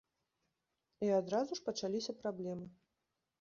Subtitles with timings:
[1.07, 2.65] І адразу ж пачаліся праблемы.